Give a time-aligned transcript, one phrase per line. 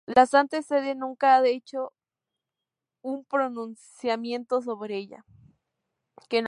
[0.07, 1.93] La Santa Sede nunca ha hecho
[3.03, 5.25] un pronunciamiento sobre ella.